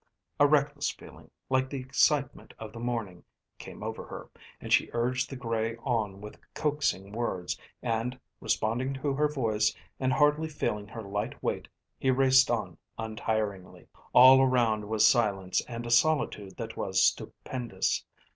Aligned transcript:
A 0.39 0.47
reckless 0.47 0.89
feeling, 0.89 1.29
like 1.47 1.69
the 1.69 1.79
excitement 1.79 2.55
of 2.57 2.73
the 2.73 2.79
morning, 2.79 3.23
came 3.59 3.83
over 3.83 4.03
her, 4.07 4.31
and 4.59 4.73
she 4.73 4.89
urged 4.93 5.29
the 5.29 5.35
grey 5.35 5.75
on 5.75 6.21
with 6.21 6.39
coaxing 6.55 7.11
words, 7.11 7.55
and 7.83 8.19
responding 8.39 8.95
to 8.95 9.13
her 9.13 9.27
voice, 9.27 9.75
and 9.99 10.11
hardly 10.11 10.49
feeling 10.49 10.87
her 10.87 11.03
light 11.03 11.43
weight, 11.43 11.67
he 11.99 12.09
raced 12.09 12.49
on 12.49 12.79
untiringly. 12.97 13.85
All 14.11 14.41
around 14.41 14.89
was 14.89 15.05
silence 15.05 15.61
and 15.67 15.85
a 15.85 15.91
solitude 15.91 16.57
that 16.57 16.75
was 16.75 16.99
stupendous. 17.03 18.03